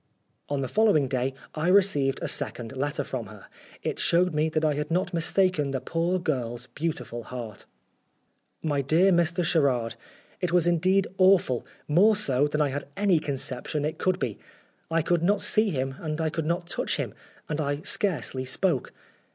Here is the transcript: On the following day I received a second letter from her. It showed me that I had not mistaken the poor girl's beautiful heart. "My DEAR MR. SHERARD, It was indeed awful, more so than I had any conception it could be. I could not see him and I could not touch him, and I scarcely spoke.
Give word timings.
On 0.49 0.61
the 0.61 0.67
following 0.67 1.07
day 1.07 1.35
I 1.53 1.67
received 1.67 2.21
a 2.23 2.27
second 2.27 2.75
letter 2.75 3.03
from 3.03 3.27
her. 3.27 3.45
It 3.83 3.99
showed 3.99 4.33
me 4.33 4.49
that 4.49 4.65
I 4.65 4.73
had 4.73 4.89
not 4.89 5.13
mistaken 5.13 5.69
the 5.69 5.79
poor 5.79 6.17
girl's 6.17 6.65
beautiful 6.65 7.21
heart. 7.25 7.67
"My 8.63 8.81
DEAR 8.81 9.11
MR. 9.11 9.45
SHERARD, 9.45 9.93
It 10.41 10.51
was 10.51 10.65
indeed 10.65 11.05
awful, 11.19 11.67
more 11.87 12.15
so 12.15 12.47
than 12.47 12.61
I 12.61 12.69
had 12.69 12.87
any 12.97 13.19
conception 13.19 13.85
it 13.85 13.99
could 13.99 14.17
be. 14.17 14.39
I 14.89 15.03
could 15.03 15.21
not 15.21 15.39
see 15.39 15.69
him 15.69 15.93
and 15.99 16.19
I 16.19 16.31
could 16.31 16.47
not 16.47 16.65
touch 16.65 16.97
him, 16.97 17.13
and 17.47 17.61
I 17.61 17.81
scarcely 17.83 18.43
spoke. 18.43 18.91